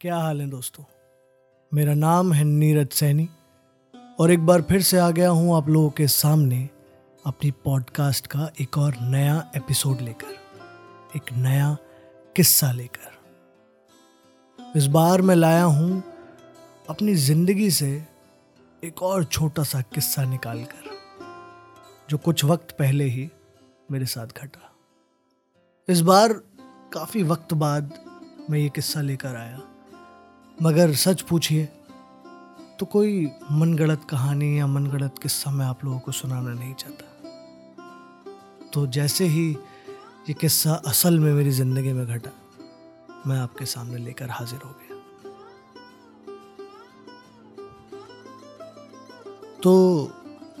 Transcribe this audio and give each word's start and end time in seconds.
क्या 0.00 0.16
हाल 0.16 0.40
है 0.40 0.46
दोस्तों? 0.46 0.84
मेरा 1.74 1.94
नाम 1.94 2.32
है 2.32 2.44
नीरज 2.44 2.88
सैनी 2.88 3.28
और 4.20 4.30
एक 4.30 4.40
बार 4.46 4.62
फिर 4.62 4.82
से 4.82 4.98
आ 4.98 5.10
गया 5.10 5.28
हूँ 5.28 5.56
आप 5.56 5.68
लोगों 5.68 5.90
के 5.90 6.06
सामने 6.08 6.68
अपनी 7.26 7.50
पॉडकास्ट 7.50 8.26
का 8.26 8.50
एक 8.60 8.78
और 8.78 8.96
नया 9.00 9.52
एपिसोड 9.56 10.00
लेकर, 10.00 10.34
एक 11.16 11.32
नया 11.32 11.76
किस्सा 12.36 12.72
लेकर। 12.72 13.16
इस 14.76 14.86
बार 14.86 15.22
मैं 15.22 15.36
लाया 15.36 15.64
हूँ 15.64 16.02
अपनी 16.90 17.14
ज़िंदगी 17.14 17.70
से 17.70 18.06
एक 18.84 19.02
और 19.02 19.24
छोटा 19.24 19.62
सा 19.62 19.80
किस्सा 19.80 20.24
निकाल 20.24 20.64
कर 20.64 20.90
जो 22.10 22.18
कुछ 22.18 22.44
वक्त 22.44 22.70
पहले 22.70 23.04
ही 23.04 23.30
मेरे 23.90 24.06
साथ 24.06 24.26
घटा। 24.26 24.70
इस 25.88 26.00
बार 26.00 26.32
काफ़ी 26.92 27.22
वक्त 27.22 27.54
बाद 27.54 27.98
मैं 28.50 28.58
ये 28.58 28.68
किस्सा 28.68 29.00
लेकर 29.00 29.36
आया। 29.36 29.67
मगर 30.62 30.92
सच 30.94 31.20
पूछिए 31.22 31.64
तो 32.78 32.86
कोई 32.86 33.26
मनगढ़ंत 33.52 34.06
कहानी 34.10 34.58
या 34.58 34.66
मनगढ़ंत 34.66 35.18
किस्सा 35.18 35.50
मैं 35.50 35.66
आप 35.66 35.84
लोगों 35.84 35.98
को 35.98 36.12
सुनाना 36.12 36.52
नहीं 36.54 36.74
चाहता। 36.74 37.04
तो 38.74 38.86
जैसे 38.86 39.26
ही 39.26 39.48
ये 40.28 40.34
किस्सा 40.34 40.74
असल 40.86 41.18
में 41.20 41.32
मेरी 41.32 41.50
ज़िंदगी 41.50 41.92
में 41.92 42.06
घटा, 42.06 42.30
मैं 43.26 43.38
आपके 43.38 43.66
सामने 43.66 43.98
लेकर 43.98 44.30
हाजिर 44.30 44.60
हो 44.64 44.70
गया। 44.70 44.96
तो 49.62 49.72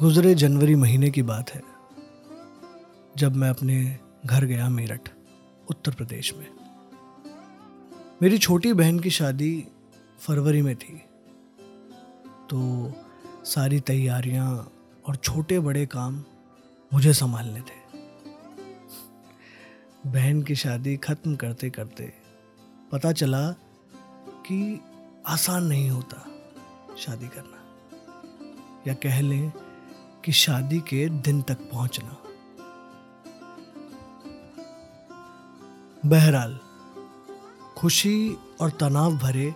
गुजरे 0.00 0.34
जनवरी 0.34 0.74
महीने 0.76 1.10
की 1.10 1.22
बात 1.24 1.50
है, 1.50 1.62
जब 3.16 3.36
मैं 3.36 3.50
अपने 3.50 3.98
घर 4.26 4.44
गया 4.44 4.68
मेरठ, 4.70 5.08
उत्तर 5.68 5.94
प्रदेश 5.94 6.32
में। 6.34 6.46
मेरी 8.22 8.38
छोटी 8.38 8.72
बहन 8.72 8.98
की 8.98 9.10
शादी 9.10 9.66
फरवरी 10.18 10.62
में 10.62 10.76
थी। 10.76 11.02
तो 12.50 12.92
सारी 13.44 13.80
तैयारियाँ 13.80 14.72
और 15.06 15.16
छोटे 15.16 15.60
बड़े 15.60 15.86
काम 15.86 16.24
मुझे 16.92 17.12
संभालने 17.12 17.60
थे। 17.60 17.84
बहन 20.06 20.42
की 20.42 20.54
शादी 20.54 20.96
ख़त्म 20.96 21.36
करते 21.36 21.70
करते 21.70 22.12
पता 22.92 23.12
चला 23.12 23.50
कि 24.46 24.80
आसान 25.26 25.64
नहीं 25.64 25.90
होता 25.90 26.26
शादी 26.98 27.28
करना। 27.28 27.60
या 28.88 28.94
कह 28.94 29.20
लें 29.20 29.52
कि 30.24 30.32
शादी 30.32 30.80
के 30.80 31.08
दिन 31.08 31.42
तक 31.42 31.54
पहुँचना। 31.54 32.16
बहरहाल, 36.06 36.58
खुशी 37.76 38.36
और 38.60 38.70
तनाव 38.70 39.16
भरे 39.16 39.54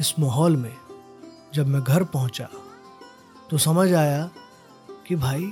इस 0.00 0.18
माहौल 0.18 0.56
में 0.56 0.76
जब 1.54 1.66
मैं 1.66 1.82
घर 1.82 2.04
पहुँचा 2.04 2.48
तो 3.50 3.58
समझ 3.58 3.92
आया 3.92 4.30
कि 5.06 5.16
भाई, 5.16 5.46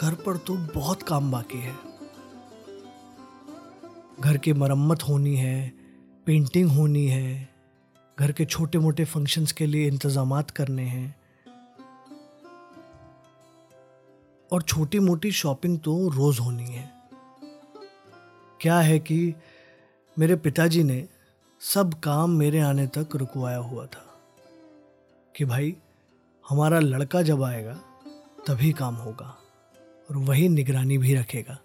घर 0.00 0.14
पर 0.14 0.36
तो 0.36 0.54
बहुत 0.74 1.02
काम 1.02 1.30
बाकी 1.30 1.58
है। 1.58 1.74
घर 4.20 4.36
की 4.36 4.52
मरम्मत 4.52 5.02
होनी 5.02 5.36
है 5.36 5.72
पेंटिंग 6.26 6.70
होनी 6.70 7.06
है, 7.06 7.48
घर 8.18 8.32
के 8.32 8.44
छोटे 8.44 8.78
मोटे 8.78 9.04
फ़ंक्शंस 9.04 9.52
के 9.52 9.66
लिए 9.66 9.88
इंतज़ाम 9.88 10.42
करने 10.42 10.82
हैं। 10.82 11.16
और 14.52 14.62
छोटी 14.62 14.98
मोटी 14.98 15.32
शॉपिंग 15.32 15.78
तो 15.78 16.08
रोज़ 16.08 16.40
होनी 16.40 16.66
है। 16.66 16.92
क्या 18.60 18.80
है 18.80 18.98
कि 18.98 19.34
मेरे 20.18 20.36
पिताजी 20.36 20.82
ने 20.82 21.08
सब 21.62 21.94
काम 21.94 22.30
मेरे 22.30 22.60
आने 22.60 22.86
तक 22.86 23.08
रुकवाया 23.16 23.58
हुआ 23.58 23.86
था 23.86 24.20
कि 25.36 25.44
भाई, 25.44 25.76
हमारा 26.48 26.80
लड़का 26.80 27.22
जब 27.22 27.42
आएगा, 27.42 27.74
तभी 28.46 28.72
काम 28.72 28.94
होगा 28.94 29.38
और 30.10 30.16
वही 30.16 30.48
निगरानी 30.48 30.98
भी 30.98 31.14
रखेगा। 31.14 31.58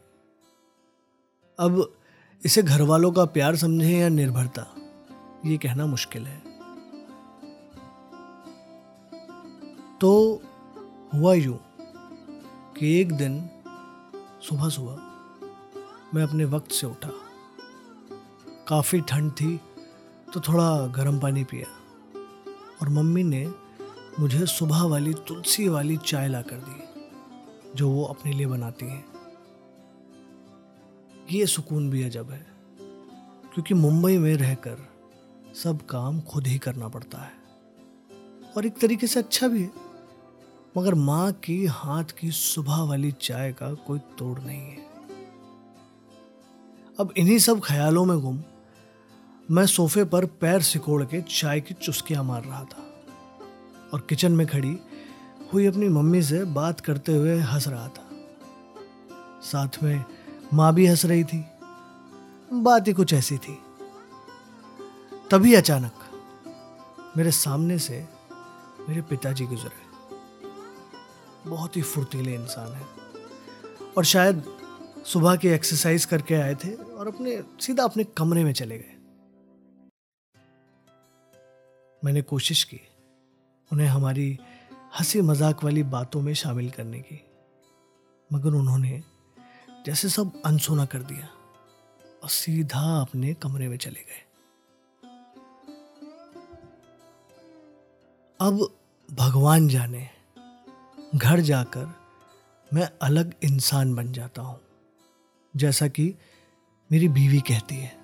अब 1.59 1.93
इसे 2.45 2.63
घर 2.63 2.81
वालों 2.81 3.11
का 3.11 3.25
प्यार 3.25 3.55
समझे 3.55 3.97
या 3.97 4.09
निर्भरता, 4.09 4.75
ये 5.45 5.57
कहना 5.57 5.85
मुश्किल 5.85 6.27
है। 6.27 6.41
तो 10.01 10.41
हुआ 11.13 11.33
यूँ 11.33 11.59
कि 12.79 13.01
एक 13.01 13.11
दिन 13.11 13.49
सुबह 14.41 14.69
सुबह 14.69 14.95
मैं 16.13 16.23
अपने 16.23 16.45
वक्त 16.45 16.71
से 16.71 16.87
उठा। 16.87 17.11
काफ़ी 18.67 19.01
ठंड 19.01 19.31
थी 19.31 19.59
तो 20.35 20.41
थोड़ा 20.41 20.87
गर्म 20.87 21.19
पानी 21.19 21.43
पिया 21.43 21.67
और 22.81 22.89
मम्मी 22.89 23.23
ने 23.23 23.45
मुझे 24.19 24.45
सुबह 24.45 24.81
वाली 24.83 25.13
तुलसी 25.13 25.67
वाली 25.67 25.97
चाय 25.97 26.27
ला 26.27 26.41
कर 26.41 26.55
दी, 26.55 26.81
जो 27.75 27.89
वो 27.89 28.03
अपने 28.03 28.31
लिए 28.33 28.47
बनाती 28.47 28.85
हैं। 28.85 29.05
ये 31.31 31.45
सुकून 31.45 31.89
भी 31.89 32.03
अजब 32.03 32.31
है, 32.31 32.45
क्योंकि 33.53 33.73
मुंबई 33.73 34.17
में 34.17 34.35
रहकर 34.35 34.77
सब 35.63 35.85
काम 35.85 36.19
खुद 36.21 36.47
ही 36.47 36.57
करना 36.57 36.87
पड़ता 36.87 37.17
है। 37.17 37.31
और 38.57 38.65
एक 38.65 38.77
तरीके 38.77 39.07
से 39.07 39.19
अच्छा 39.19 39.47
भी 39.47 39.61
है, 39.61 39.71
मगर 40.77 40.95
माँ 40.95 41.31
की 41.31 41.65
हाथ 41.65 42.03
की 42.03 42.31
सुबह 42.31 42.81
वाली 42.81 43.11
चाय 43.11 43.53
का 43.53 43.73
कोई 43.73 43.99
तोड़ 43.99 44.39
नहीं 44.39 44.61
है। 44.61 44.83
अब 46.99 47.13
इन्हीं 47.17 47.39
सब 47.39 47.61
ख्यालों 47.63 48.05
में 48.05 48.19
गुम 48.19 48.43
मैं 49.51 49.65
सोफे 49.65 50.03
पर 50.03 50.25
पैर 50.25 50.61
सिकोड़ 50.61 51.03
के 51.03 51.21
चाय 51.21 51.61
की 51.61 51.73
चुस्कियाँ 51.73 52.23
मार 52.23 52.43
रहा 52.43 52.63
था 52.63 53.03
और 53.93 54.07
किचन 54.09 54.31
में 54.31 54.47
खड़ी 54.47 54.79
हुई 55.53 55.65
अपनी 55.65 55.89
मम्मी 55.89 56.21
से 56.21 56.43
बात 56.43 56.79
करते 56.79 57.11
हुए 57.11 57.39
हंस 57.39 57.67
रहा 57.67 57.87
था। 57.87 58.09
साथ 59.41 59.83
में 59.83 60.05
माँ 60.53 60.73
भी 60.73 60.87
हंस 60.87 61.05
रही 61.05 61.23
थी। 61.23 61.45
बात 62.53 62.87
ही 62.87 62.93
कुछ 62.93 63.13
ऐसी 63.13 63.37
थी। 63.37 63.57
तभी 65.31 65.53
अचानक 65.53 65.93
मेरे 67.17 67.31
सामने 67.31 67.79
से 67.79 68.07
मेरे 68.89 69.01
पिताजी 69.01 69.45
गुजरे। 69.45 69.85
बहुत 71.49 71.77
ही 71.77 71.81
फुर्तीले 71.81 72.35
इंसान 72.35 72.73
है 72.73 72.85
और 73.97 74.05
शायद 74.05 74.43
सुबह 75.05 75.35
की 75.35 75.47
एक्सरसाइज 75.47 76.05
करके 76.05 76.35
आए 76.35 76.55
थे 76.55 76.73
और 76.73 77.07
अपने, 77.07 77.43
सीधा 77.59 77.83
अपने 77.83 78.03
कमरे 78.03 78.43
में 78.43 78.53
चले 78.53 78.77
गए। 78.77 78.94
मैंने 82.05 82.21
कोशिश 82.21 82.63
की 82.63 82.79
उन्हें 83.71 83.87
हमारी 83.87 84.37
हँसी 84.99 85.21
मज़ाक 85.21 85.63
वाली 85.63 85.83
बातों 85.83 86.21
में 86.21 86.33
शामिल 86.33 86.69
करने 86.69 86.99
की, 86.99 87.21
मगर 88.29 88.49
उन्होंने 88.49 89.01
जैसे 89.85 90.09
सब 90.09 90.41
अनसुना 90.45 90.85
कर 90.85 90.99
दिया 90.99 91.27
और 92.23 92.29
सीधा 92.29 93.01
अपने 93.01 93.33
कमरे 93.33 93.67
में 93.67 93.77
चले 93.77 93.99
गए। 94.01 94.23
अब 98.39 98.67
भगवान 99.09 99.67
जाने, 99.67 100.09
घर 101.15 101.39
जाकर 101.39 101.93
मैं 102.73 102.89
अलग 103.01 103.33
इंसान 103.43 103.93
बन 103.95 104.11
जाता 104.11 104.41
हूँ, 104.41 104.59
जैसा 105.53 105.87
कि 105.87 106.13
मेरी 106.89 107.07
बीवी 107.09 107.39
कहती 107.39 107.75
है। 107.75 107.95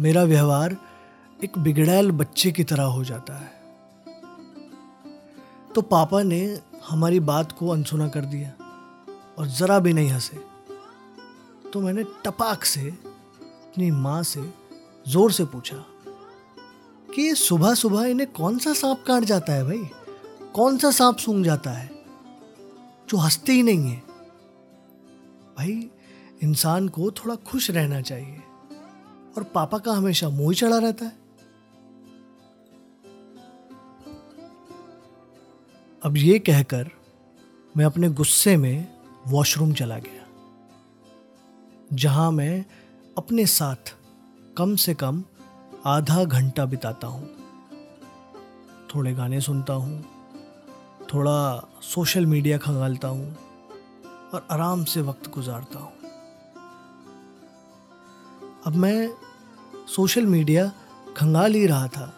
मेरा 0.00 0.22
व्यवहार 0.24 0.76
एक 1.44 1.58
बिगड़ैल 1.58 2.10
बच्चे 2.10 2.52
की 2.52 2.64
तरह 2.64 2.82
हो 2.82 3.04
जाता 3.04 3.36
है। 3.36 3.52
तो 5.74 5.82
पापा 5.82 6.22
ने 6.22 6.60
हमारी 6.88 7.20
बात 7.20 7.52
को 7.52 7.68
अनसुना 7.68 8.08
कर 8.08 8.20
दिया 8.20 8.52
और 9.38 9.46
ज़रा 9.46 9.78
भी 9.78 9.92
नहीं 9.92 10.08
हंसे। 10.08 10.36
तो 11.72 11.80
मैंने 11.80 12.02
टपाक 12.02 12.64
से 12.64 12.90
अपनी 12.90 13.90
माँ 13.90 14.22
से 14.22 14.54
ज़ोर 15.08 15.32
से 15.32 15.44
पूछा 15.44 15.84
कि 17.14 17.34
सुबह 17.34 17.74
सुबह 17.74 18.04
इन्हें 18.06 18.32
कौन 18.32 18.58
सा 18.58 18.72
सांप 18.72 19.04
काट 19.06 19.22
जाता 19.22 19.52
है 19.52 19.64
भाई? 19.64 19.90
कौन 20.54 20.78
सा 20.78 20.90
सांप 20.90 21.16
सूंघ 21.16 21.44
जाता 21.44 21.70
है? 21.70 21.90
जो 23.08 23.16
हँसते 23.16 23.52
ही 23.52 23.62
नहीं 23.62 23.90
है। 23.90 24.02
भाई, 25.58 25.90
इंसान 26.42 26.88
को 26.88 27.10
थोड़ा 27.10 27.34
खुश 27.34 27.70
रहना 27.70 28.00
चाहिए 28.00 28.42
और 29.36 29.42
पापा 29.42 29.78
का 29.78 29.92
हमेशा 29.92 30.28
मुँह 30.28 30.54
चढ़ा 30.54 30.78
रहता 30.78 31.04
है। 31.04 31.21
अब 36.02 36.16
ये 36.16 36.38
कहकर 36.38 36.90
मैं 37.74 37.84
अपने 37.84 38.08
गुस्से 38.10 38.56
में 38.56 38.86
वॉशरूम 39.26 39.72
चला 39.72 39.98
गया, 39.98 40.24
जहाँ 41.92 42.30
मैं 42.32 42.64
अपने 43.18 43.44
साथ 43.46 43.94
कम 44.56 44.74
से 44.76 44.94
कम 44.94 45.22
आधा 45.86 46.24
घंटा 46.24 46.64
बिताता 46.64 47.06
हूँ। 47.06 47.28
थोड़े 48.94 49.14
गाने 49.14 49.40
सुनता 49.40 49.74
हूँ, 49.74 50.02
थोड़ा 51.14 51.68
सोशल 51.84 52.26
मीडिया 52.26 52.58
खंगालता 52.58 53.08
हूँ 53.08 53.36
और 54.34 54.46
आराम 54.50 54.84
से 54.84 55.02
वक्त 55.02 55.30
गुजारता 55.30 55.78
हूँ। 55.78 55.92
अब 58.66 58.76
मैं 58.76 59.10
सोशल 59.88 60.26
मीडिया 60.26 60.70
खंगाल 61.16 61.54
ही 61.54 61.66
रहा 61.66 61.88
था 61.88 62.12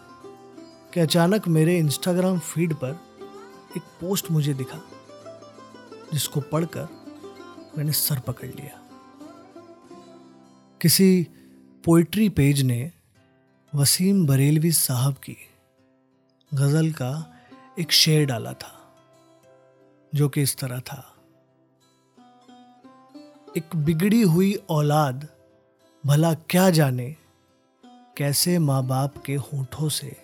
कि 0.93 0.99
अचानक 0.99 1.47
मेरे 1.47 1.77
इंस्टाग्राम 1.79 2.39
फ़ीड 2.39 2.73
पर 2.73 3.04
एक 3.77 3.83
पोस्ट 3.83 4.31
मुझे 4.31 4.53
दिखा, 4.53 4.81
जिसको 6.13 6.41
पढ़कर 6.41 6.87
मैंने 7.77 7.91
सर 7.91 8.19
पकड़ 8.19 8.47
लिया। 8.47 8.81
किसी 10.81 11.27
पोइट्री 11.85 12.29
पेज 12.29 12.61
ने 12.61 12.91
वसीम 13.75 14.25
बरेलवी 14.27 14.71
साहब 14.71 15.13
की 15.13 15.37
गज़ल 16.53 16.91
का 16.91 17.33
एक 17.79 17.91
शेर 17.91 18.25
डाला 18.25 18.53
था, 18.53 18.71
जो 20.15 20.29
कि 20.29 20.41
इस 20.41 20.57
तरह 20.57 20.79
था। 20.79 21.11
एक 23.57 23.75
बिगड़ी 23.75 24.21
हुई 24.21 24.53
औलाद 24.69 25.27
भला 26.05 26.33
क्या 26.33 26.69
जाने, 26.69 27.15
कैसे 28.17 28.57
माँ 28.59 28.83
बाप 28.83 29.17
के 29.17 29.35
होठों 29.35 29.89
से 29.89 30.15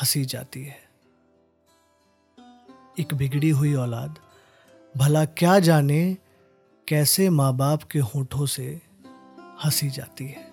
हँसी 0.00 0.24
जाती 0.24 0.64
है। 0.64 0.85
एक 2.96 3.12
बिगड़ी 3.14 3.48
हुई 3.50 3.74
औलाद। 3.74 4.18
भला 4.94 5.24
क्या 5.24 5.58
जाने 5.58 6.16
कैसे 6.88 7.28
माँ 7.30 7.52
बाप 7.56 7.82
के 7.82 7.98
होठों 7.98 8.46
से 8.46 8.66
हँसी 9.64 9.88
जाती 9.90 10.24
है। 10.26 10.44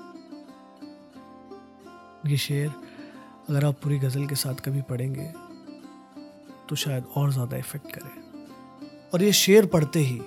ये 2.27 2.37
शेर 2.37 2.67
अगर 3.49 3.65
आप 3.65 3.79
पूरी 3.83 3.99
गज़ल 3.99 4.25
के 4.27 4.35
साथ 4.35 4.55
कभी 4.65 4.81
पढ़ेंगे 4.81 5.27
तो 6.69 6.75
शायद 6.75 7.05
और 7.15 7.31
ज़्यादा 7.31 7.57
इफ़ेक्ट 7.57 7.91
करे। 7.91 8.21
और 9.13 9.23
ये 9.23 9.31
शेर 9.33 9.65
पढ़ते 9.65 9.99
ही, 9.99 10.19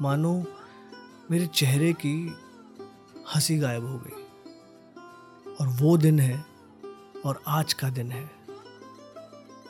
मानो 0.00 0.34
मेरे 1.30 1.46
चेहरे 1.46 1.92
की 1.94 2.16
हँसी 3.34 3.58
गायब 3.58 3.86
हो 3.86 3.98
गई। 3.98 4.24
और 5.60 5.68
वो 5.80 5.96
दिन 5.98 6.20
है 6.20 6.44
और 7.26 7.42
आज 7.48 7.72
का 7.72 7.90
दिन 7.90 8.12
है। 8.12 8.28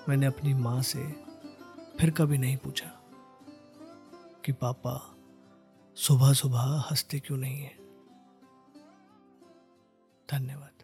मैंने 0.09 0.27
अपनी 0.27 0.55
माँ 0.55 0.81
से 0.83 1.05
फिर 2.01 2.11
कभी 2.11 2.39
नहीं 2.39 2.57
पूछा 2.57 2.93
कि 4.45 4.53
पापा 4.53 5.17
सुबह 5.97 6.33
सुबह 6.33 6.85
हँसते 6.91 7.21
क्यों 7.21 7.39
नहीं 7.39 7.63
है। 7.63 7.77
धन्यवाद। 10.31 10.76